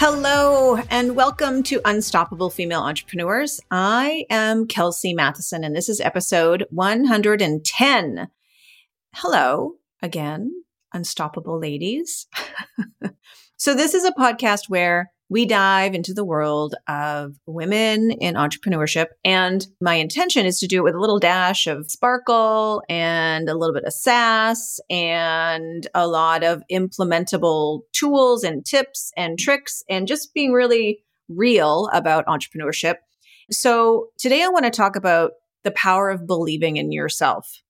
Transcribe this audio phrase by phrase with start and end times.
[0.00, 3.60] Hello, and welcome to Unstoppable Female Entrepreneurs.
[3.68, 8.28] I am Kelsey Matheson, and this is episode 110.
[9.16, 10.52] Hello again,
[10.94, 12.28] Unstoppable Ladies.
[13.56, 19.06] so, this is a podcast where we dive into the world of women in entrepreneurship.
[19.24, 23.54] And my intention is to do it with a little dash of sparkle and a
[23.54, 30.08] little bit of sass and a lot of implementable tools and tips and tricks and
[30.08, 32.96] just being really real about entrepreneurship.
[33.50, 35.32] So today I want to talk about
[35.64, 37.62] the power of believing in yourself.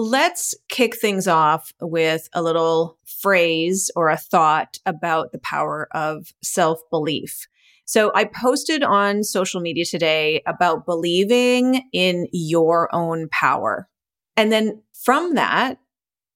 [0.00, 6.32] Let's kick things off with a little phrase or a thought about the power of
[6.42, 7.48] self belief.
[7.84, 13.88] So I posted on social media today about believing in your own power.
[14.36, 15.78] And then from that,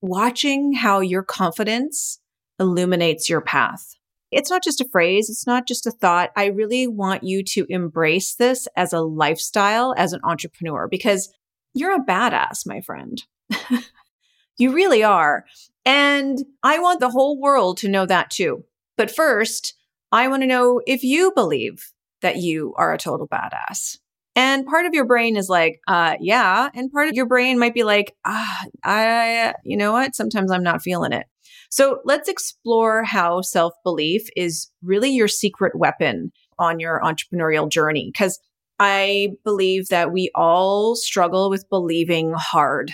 [0.00, 2.18] watching how your confidence
[2.58, 3.94] illuminates your path.
[4.32, 5.30] It's not just a phrase.
[5.30, 6.30] It's not just a thought.
[6.36, 11.32] I really want you to embrace this as a lifestyle, as an entrepreneur, because
[11.74, 13.22] you're a badass, my friend.
[14.58, 15.44] you really are.
[15.84, 18.64] And I want the whole world to know that too.
[18.96, 19.74] But first,
[20.12, 23.98] I want to know if you believe that you are a total badass.
[24.34, 26.70] And part of your brain is like, uh, yeah.
[26.74, 30.14] And part of your brain might be like, ah, I, you know what?
[30.14, 31.26] Sometimes I'm not feeling it.
[31.68, 38.12] So let's explore how self belief is really your secret weapon on your entrepreneurial journey.
[38.12, 38.38] Cause
[38.78, 42.92] I believe that we all struggle with believing hard.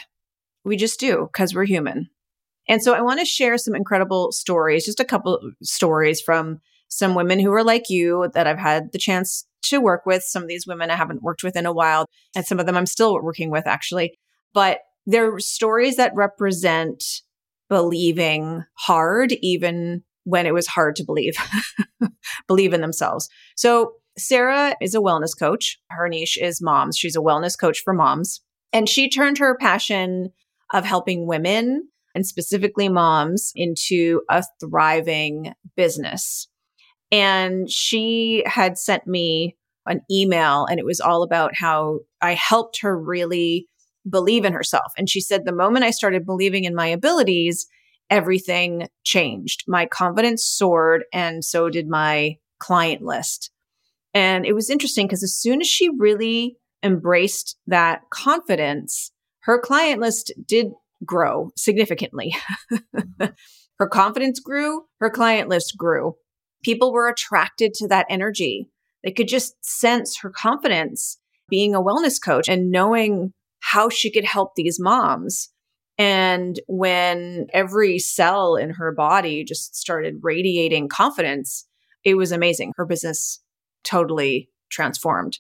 [0.69, 2.11] We just do because we're human.
[2.69, 7.15] And so I want to share some incredible stories, just a couple stories from some
[7.15, 10.23] women who are like you that I've had the chance to work with.
[10.23, 12.05] Some of these women I haven't worked with in a while,
[12.37, 14.19] and some of them I'm still working with actually.
[14.53, 17.03] But they're stories that represent
[17.71, 21.35] believing hard, even when it was hard to believe,
[22.47, 23.29] believe in themselves.
[23.56, 25.79] So Sarah is a wellness coach.
[25.91, 26.99] Her niche is moms.
[26.99, 28.43] She's a wellness coach for moms.
[28.73, 30.31] And she turned her passion
[30.73, 36.49] of helping women and specifically moms into a thriving business.
[37.11, 39.56] And she had sent me
[39.87, 43.69] an email and it was all about how I helped her really
[44.09, 44.93] believe in herself.
[44.97, 47.67] And she said, the moment I started believing in my abilities,
[48.11, 49.65] everything changed.
[49.67, 53.50] My confidence soared and so did my client list.
[54.15, 60.00] And it was interesting because as soon as she really embraced that confidence, her client
[60.00, 60.72] list did
[61.04, 62.34] grow significantly.
[62.72, 63.26] Mm-hmm.
[63.78, 66.16] her confidence grew, her client list grew.
[66.65, 68.69] People were attracted to that energy.
[69.04, 71.19] They could just sense her confidence
[71.49, 75.50] being a wellness coach and knowing how she could help these moms.
[75.99, 81.66] And when every cell in her body just started radiating confidence,
[82.05, 82.72] it was amazing.
[82.76, 83.41] Her business
[83.82, 85.38] totally transformed.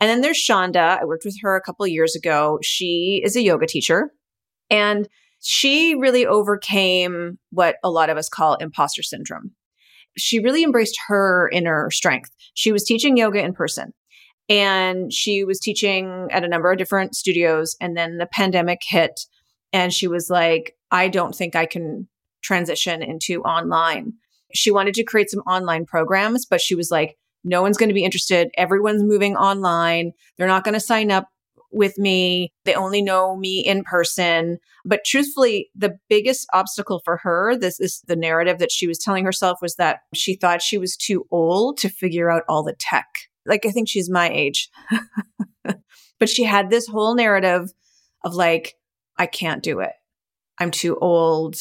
[0.00, 1.00] And then there's Shonda.
[1.00, 2.58] I worked with her a couple years ago.
[2.62, 4.12] She is a yoga teacher
[4.70, 5.08] and
[5.40, 9.52] she really overcame what a lot of us call imposter syndrome.
[10.16, 12.30] She really embraced her inner strength.
[12.54, 13.92] She was teaching yoga in person
[14.48, 17.76] and she was teaching at a number of different studios.
[17.80, 19.20] And then the pandemic hit
[19.72, 22.08] and she was like, I don't think I can
[22.42, 24.14] transition into online.
[24.54, 27.94] She wanted to create some online programs, but she was like, no one's going to
[27.94, 28.50] be interested.
[28.56, 30.12] Everyone's moving online.
[30.36, 31.28] They're not going to sign up
[31.70, 32.52] with me.
[32.64, 34.58] They only know me in person.
[34.84, 39.24] But truthfully, the biggest obstacle for her, this is the narrative that she was telling
[39.24, 43.06] herself was that she thought she was too old to figure out all the tech.
[43.44, 44.70] Like, I think she's my age.
[46.18, 47.70] but she had this whole narrative
[48.24, 48.74] of like,
[49.16, 49.92] I can't do it.
[50.58, 51.56] I'm too old.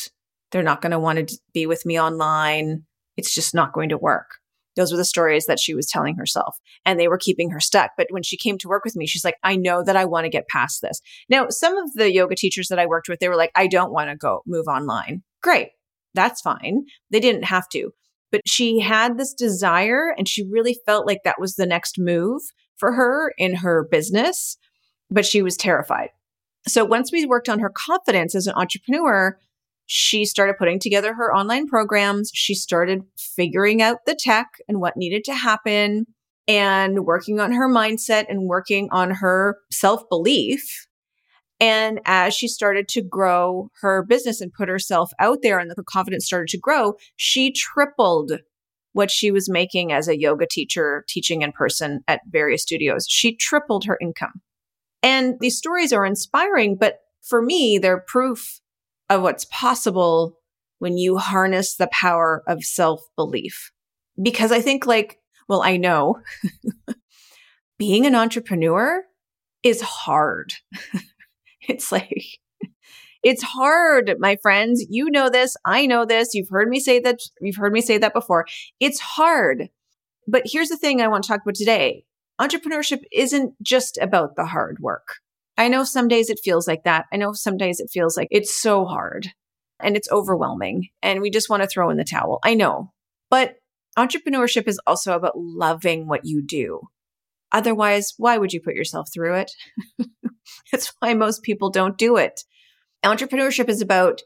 [0.51, 2.83] They're not going to want to be with me online.
[3.15, 4.35] It's just not going to work.
[4.77, 7.91] Those were the stories that she was telling herself and they were keeping her stuck.
[7.97, 10.23] But when she came to work with me, she's like, I know that I want
[10.25, 11.01] to get past this.
[11.27, 13.91] Now, some of the yoga teachers that I worked with, they were like, I don't
[13.91, 15.23] want to go move online.
[15.43, 15.69] Great.
[16.13, 16.85] That's fine.
[17.11, 17.91] They didn't have to.
[18.31, 22.41] But she had this desire and she really felt like that was the next move
[22.77, 24.57] for her in her business,
[25.09, 26.09] but she was terrified.
[26.67, 29.39] So once we worked on her confidence as an entrepreneur,
[29.87, 32.29] she started putting together her online programs.
[32.33, 36.05] She started figuring out the tech and what needed to happen.
[36.49, 40.87] and working on her mindset and working on her self belief.
[41.59, 45.83] And as she started to grow her business and put herself out there and her
[45.83, 48.31] confidence started to grow, she tripled
[48.93, 53.05] what she was making as a yoga teacher teaching in person at various studios.
[53.09, 54.41] She tripled her income.
[55.03, 58.61] And these stories are inspiring, but for me, they're proof
[59.09, 60.37] of what's possible
[60.79, 63.71] when you harness the power of self belief.
[64.21, 66.21] Because I think, like, well, I know
[67.77, 69.03] being an entrepreneur
[69.63, 70.53] is hard.
[71.61, 72.39] it's like,
[73.23, 74.85] it's hard, my friends.
[74.89, 75.55] You know this.
[75.65, 76.33] I know this.
[76.33, 77.19] You've heard me say that.
[77.41, 78.45] You've heard me say that before.
[78.79, 79.69] It's hard.
[80.27, 82.03] But here's the thing I want to talk about today.
[82.39, 85.15] Entrepreneurship isn't just about the hard work.
[85.57, 87.05] I know some days it feels like that.
[87.11, 89.29] I know some days it feels like it's so hard
[89.79, 92.39] and it's overwhelming and we just want to throw in the towel.
[92.43, 92.91] I know.
[93.29, 93.55] But
[93.97, 96.81] entrepreneurship is also about loving what you do.
[97.51, 99.51] Otherwise, why would you put yourself through it?
[100.71, 102.43] That's why most people don't do it.
[103.03, 104.21] Entrepreneurship is about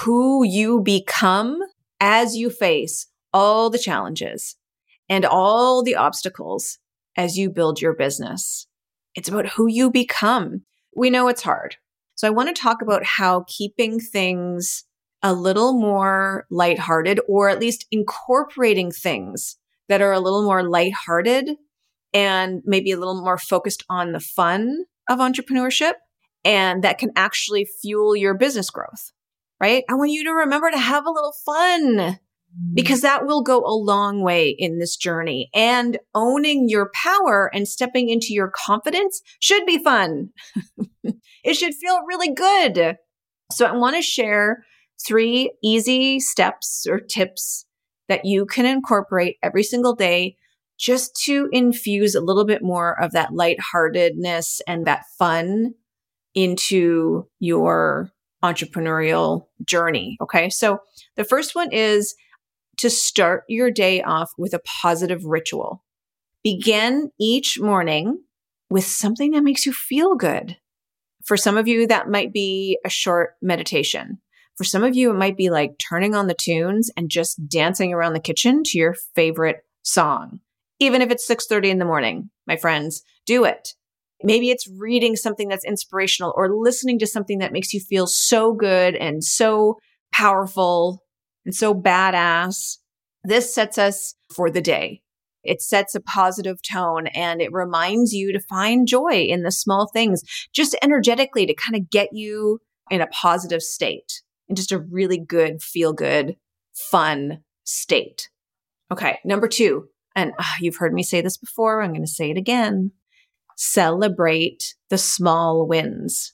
[0.00, 1.60] who you become
[2.00, 4.56] as you face all the challenges
[5.08, 6.78] and all the obstacles
[7.16, 8.67] as you build your business.
[9.14, 10.62] It's about who you become.
[10.94, 11.76] We know it's hard.
[12.14, 14.84] So I want to talk about how keeping things
[15.22, 19.56] a little more lighthearted or at least incorporating things
[19.88, 21.50] that are a little more lighthearted
[22.12, 25.94] and maybe a little more focused on the fun of entrepreneurship
[26.44, 29.12] and that can actually fuel your business growth,
[29.60, 29.84] right?
[29.88, 32.18] I want you to remember to have a little fun
[32.74, 35.48] because that will go a long way in this journey.
[35.54, 40.30] And owning your power and stepping into your confidence should be fun.
[41.44, 42.96] it should feel really good.
[43.52, 44.64] So I want to share
[45.06, 47.64] three easy steps or tips
[48.08, 50.36] that you can incorporate every single day
[50.78, 55.74] just to infuse a little bit more of that lightheartedness and that fun
[56.34, 58.10] into your
[58.42, 60.16] entrepreneurial journey.
[60.20, 60.48] Okay.
[60.48, 60.78] So
[61.16, 62.14] the first one is
[62.78, 65.84] to start your day off with a positive ritual.
[66.42, 68.22] Begin each morning
[68.70, 70.56] with something that makes you feel good.
[71.24, 74.18] For some of you, that might be a short meditation.
[74.56, 77.92] For some of you, it might be like turning on the tunes and just dancing
[77.92, 80.40] around the kitchen to your favorite song.
[80.80, 83.74] Even if it's 6:30 in the morning, my friends, do it.
[84.22, 88.52] Maybe it's reading something that's inspirational or listening to something that makes you feel so
[88.52, 89.78] good and so
[90.12, 91.04] powerful
[91.48, 92.76] and so badass.
[93.24, 95.00] This sets us for the day.
[95.42, 99.88] It sets a positive tone and it reminds you to find joy in the small
[99.90, 100.22] things,
[100.52, 102.58] just energetically to kind of get you
[102.90, 106.36] in a positive state, in just a really good, feel good,
[106.74, 108.28] fun state.
[108.92, 112.30] Okay, number two, and uh, you've heard me say this before, I'm going to say
[112.30, 112.92] it again
[113.60, 116.32] celebrate the small wins.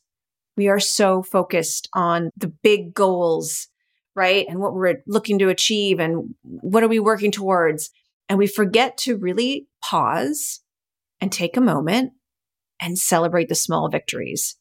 [0.58, 3.68] We are so focused on the big goals
[4.14, 4.46] right?
[4.48, 7.90] And what we're looking to achieve and what are we working towards?
[8.28, 10.60] And we forget to really pause
[11.20, 12.12] and take a moment
[12.80, 14.56] and celebrate the small victories.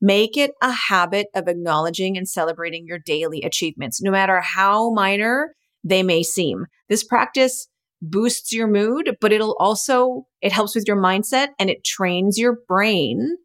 [0.00, 5.54] Make it a habit of acknowledging and celebrating your daily achievements, no matter how minor
[5.82, 6.66] they may seem.
[6.88, 7.68] This practice
[8.00, 12.58] boosts your mood, but it'll also, it helps with your mindset and it trains your
[12.68, 13.36] brain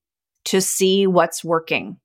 [0.46, 1.98] to see what's working.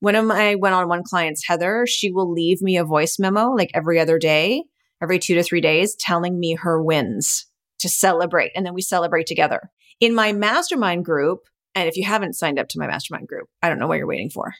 [0.00, 3.50] One of my went on one clients, Heather, she will leave me a voice memo
[3.50, 4.64] like every other day,
[5.02, 7.46] every two to three days, telling me her wins
[7.80, 8.52] to celebrate.
[8.54, 9.70] And then we celebrate together.
[10.00, 11.40] In my mastermind group,
[11.74, 14.06] and if you haven't signed up to my mastermind group, I don't know what you're
[14.06, 14.54] waiting for.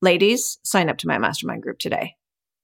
[0.00, 2.14] Ladies, sign up to my mastermind group today.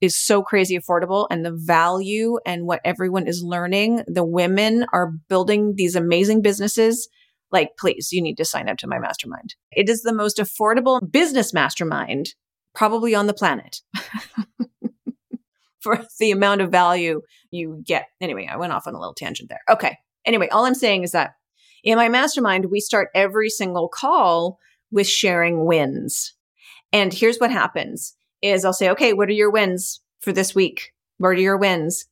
[0.01, 4.03] Is so crazy affordable and the value and what everyone is learning.
[4.07, 7.07] The women are building these amazing businesses
[7.51, 9.55] like, please, you need to sign up to my mastermind.
[9.71, 12.33] It is the most affordable business mastermind
[12.73, 13.81] probably on the planet
[15.79, 17.21] for the amount of value
[17.51, 18.07] you get.
[18.19, 19.61] Anyway, I went off on a little tangent there.
[19.69, 19.97] Okay.
[20.25, 21.35] Anyway, all I'm saying is that
[21.83, 24.57] in my mastermind, we start every single call
[24.91, 26.33] with sharing wins.
[26.91, 30.93] And here's what happens is I'll say, okay, what are your wins for this week?
[31.17, 32.05] What are your wins?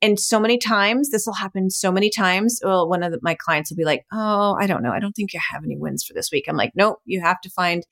[0.00, 2.60] And so many times, this will happen so many times.
[2.62, 4.92] Well, one of the, my clients will be like, Oh, I don't know.
[4.92, 6.44] I don't think you have any wins for this week.
[6.48, 7.84] I'm like, Nope, you have to find,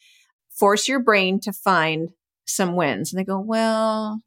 [0.50, 2.10] force your brain to find
[2.44, 3.12] some wins.
[3.12, 4.20] And they go, Well,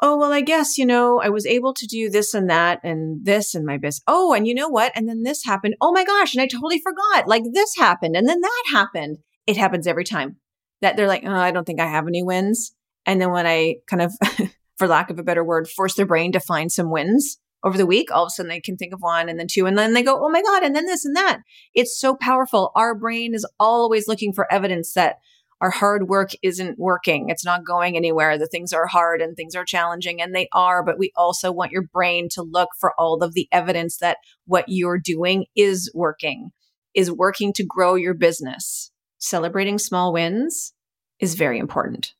[0.00, 3.24] oh, well, I guess, you know, I was able to do this and that and
[3.24, 4.02] this in my business.
[4.06, 4.92] Oh, and you know what?
[4.94, 5.74] And then this happened.
[5.80, 6.34] Oh my gosh.
[6.34, 7.26] And I totally forgot.
[7.26, 8.16] Like this happened.
[8.16, 9.18] And then that happened.
[9.46, 10.36] It happens every time
[10.82, 12.72] that they're like, Oh, I don't think I have any wins.
[13.06, 14.12] And then when I kind of
[14.78, 17.86] for lack of a better word, force their brain to find some wins, over the
[17.86, 19.92] week, all of a sudden they can think of one and then two, and then
[19.92, 21.40] they go, oh my God, and then this and that.
[21.74, 22.70] It's so powerful.
[22.74, 25.16] Our brain is always looking for evidence that
[25.60, 27.30] our hard work isn't working.
[27.30, 28.38] It's not going anywhere.
[28.38, 31.72] The things are hard and things are challenging, and they are, but we also want
[31.72, 36.50] your brain to look for all of the evidence that what you're doing is working,
[36.94, 38.92] is working to grow your business.
[39.18, 40.74] Celebrating small wins
[41.18, 42.14] is very important.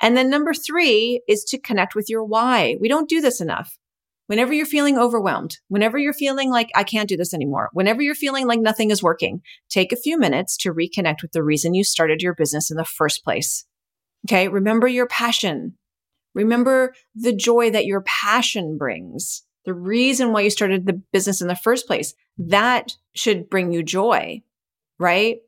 [0.00, 2.76] And then number three is to connect with your why.
[2.80, 3.78] We don't do this enough.
[4.26, 8.14] Whenever you're feeling overwhelmed, whenever you're feeling like I can't do this anymore, whenever you're
[8.14, 11.82] feeling like nothing is working, take a few minutes to reconnect with the reason you
[11.82, 13.66] started your business in the first place.
[14.28, 14.46] Okay.
[14.46, 15.76] Remember your passion.
[16.34, 19.42] Remember the joy that your passion brings.
[19.64, 22.14] The reason why you started the business in the first place.
[22.38, 24.42] That should bring you joy,
[24.98, 25.38] right?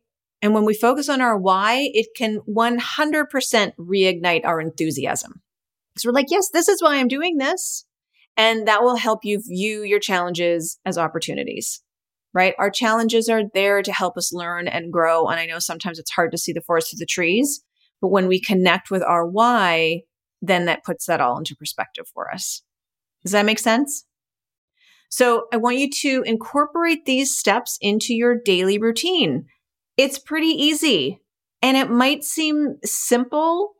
[0.42, 5.40] And when we focus on our why, it can 100% reignite our enthusiasm.
[5.94, 7.86] Because we're like, yes, this is why I'm doing this.
[8.36, 11.82] And that will help you view your challenges as opportunities,
[12.34, 12.54] right?
[12.58, 15.26] Our challenges are there to help us learn and grow.
[15.26, 17.62] And I know sometimes it's hard to see the forest through the trees,
[18.00, 20.00] but when we connect with our why,
[20.40, 22.62] then that puts that all into perspective for us.
[23.22, 24.06] Does that make sense?
[25.08, 29.44] So I want you to incorporate these steps into your daily routine.
[29.96, 31.20] It's pretty easy
[31.60, 33.74] and it might seem simple,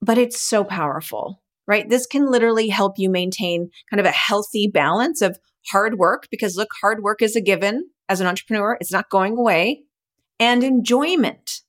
[0.00, 1.88] but it's so powerful right?
[1.88, 5.38] This can literally help you maintain kind of a healthy balance of
[5.70, 8.76] hard work because look, hard work is a given as an entrepreneur.
[8.80, 9.82] It's not going away
[10.40, 11.60] and enjoyment,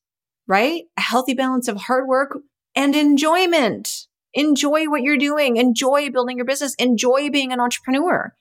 [0.47, 0.83] right?
[0.97, 2.37] A healthy balance of hard work
[2.75, 4.07] and enjoyment.
[4.33, 5.57] Enjoy what you're doing.
[5.57, 6.73] Enjoy building your business.
[6.75, 8.33] Enjoy being an entrepreneur.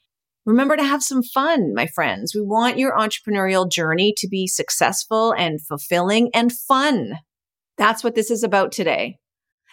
[0.45, 2.35] Remember to have some fun, my friends.
[2.35, 7.19] We want your entrepreneurial journey to be successful and fulfilling and fun.
[7.79, 9.19] That's what this is about today.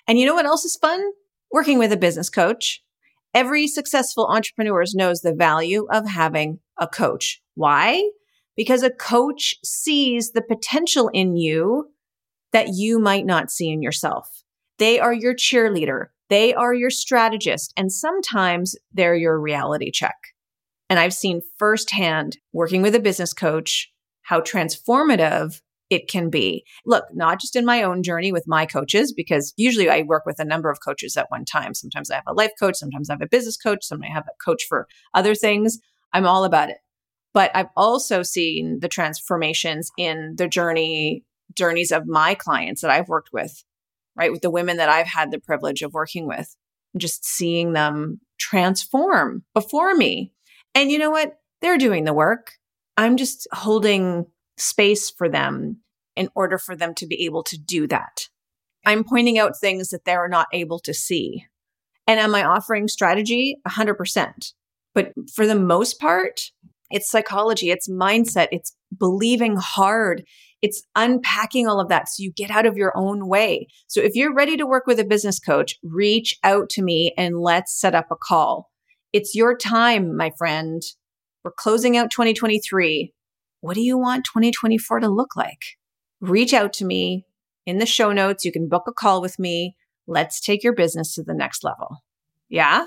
[0.08, 1.04] And you know what else is fun?
[1.52, 2.82] working with a business coach.
[3.34, 7.42] Every successful entrepreneur knows the value of having a coach.
[7.56, 8.10] Why?
[8.56, 11.92] Because a coach sees the potential in you
[12.52, 14.28] that you might not see in yourself.
[14.80, 16.08] They are your cheerleader.
[16.30, 17.74] They are your strategist.
[17.78, 20.16] And sometimes they're your reality check.
[20.90, 23.92] And I've seen firsthand working with a business coach
[24.24, 26.64] how transformative it can be.
[26.86, 30.40] Look, not just in my own journey with my coaches, because usually I work with
[30.40, 31.74] a number of coaches at one time.
[31.74, 34.28] Sometimes I have a life coach, sometimes I have a business coach, sometimes I have
[34.28, 35.80] a coach for other things.
[36.14, 36.78] I'm all about it.
[37.34, 41.24] But I've also seen the transformations in the journey,
[41.56, 43.64] journeys of my clients that I've worked with,
[44.16, 44.32] right?
[44.32, 46.56] With the women that I've had the privilege of working with,
[46.98, 50.34] just seeing them transform before me.
[50.80, 51.34] And you know what?
[51.62, 52.54] They're doing the work.
[52.96, 55.82] I'm just holding space for them
[56.16, 58.30] in order for them to be able to do that.
[58.86, 61.44] I'm pointing out things that they're not able to see.
[62.08, 63.58] And am I offering strategy?
[63.68, 64.54] 100%.
[64.96, 66.40] But for the most part,
[66.90, 70.24] it's psychology, it's mindset, it's believing hard,
[70.62, 73.68] it's unpacking all of that so you get out of your own way.
[73.88, 77.38] So if you're ready to work with a business coach, reach out to me and
[77.38, 78.70] let's set up a call.
[79.14, 80.82] It's your time, my friend.
[81.44, 83.14] We're closing out 2023
[83.62, 85.78] what do you want 2024 to look like?
[86.22, 87.26] Reach out to me
[87.66, 88.46] in the show notes.
[88.46, 89.76] You can book a call with me.
[90.08, 92.04] Let's take your business to the next level.
[92.48, 92.86] Yeah?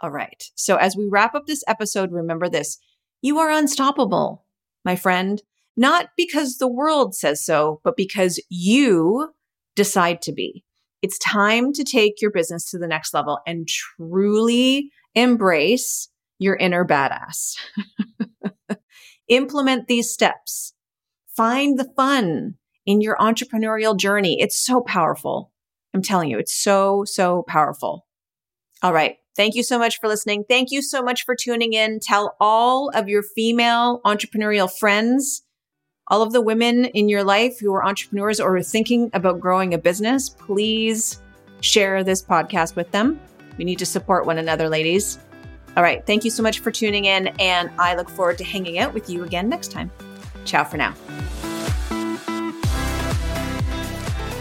[0.00, 0.42] All right.
[0.54, 2.78] So as we wrap up this episode, remember this.
[3.20, 4.44] You are unstoppable,
[4.84, 5.40] my friend,
[5.76, 9.32] not because the world says so, but because you
[9.76, 10.64] decide to be.
[11.00, 16.84] It's time to take your business to the next level and truly embrace your inner
[16.84, 17.56] badass.
[19.28, 20.74] Implement these steps.
[21.36, 24.40] Find the fun in your entrepreneurial journey.
[24.40, 25.52] It's so powerful.
[25.94, 28.06] I'm telling you, it's so, so powerful.
[28.82, 29.16] All right.
[29.34, 30.44] Thank you so much for listening.
[30.46, 32.00] Thank you so much for tuning in.
[32.00, 35.42] Tell all of your female entrepreneurial friends,
[36.08, 39.72] all of the women in your life who are entrepreneurs or are thinking about growing
[39.72, 41.20] a business, please
[41.60, 43.20] share this podcast with them.
[43.58, 45.18] We need to support one another, ladies.
[45.76, 46.04] All right.
[46.06, 49.08] Thank you so much for tuning in, and I look forward to hanging out with
[49.08, 49.90] you again next time.
[50.44, 50.94] Ciao for now.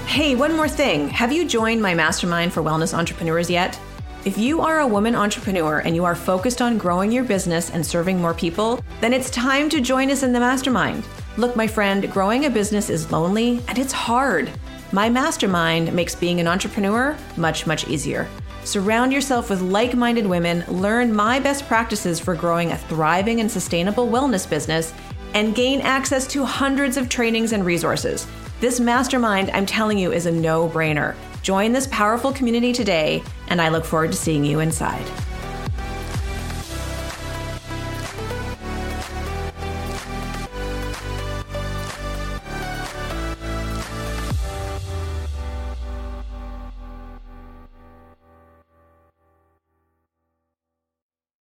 [0.08, 1.08] Hey, one more thing.
[1.10, 3.80] Have you joined my mastermind for wellness entrepreneurs yet?
[4.26, 7.84] If you are a woman entrepreneur and you are focused on growing your business and
[7.84, 11.06] serving more people, then it's time to join us in the mastermind.
[11.38, 14.52] Look, my friend, growing a business is lonely and it's hard.
[14.92, 18.28] My mastermind makes being an entrepreneur much, much easier.
[18.64, 23.50] Surround yourself with like minded women, learn my best practices for growing a thriving and
[23.50, 24.94] sustainable wellness business,
[25.34, 28.28] and gain access to hundreds of trainings and resources.
[28.60, 31.16] This mastermind, I'm telling you, is a no brainer.
[31.42, 35.06] Join this powerful community today, and I look forward to seeing you inside.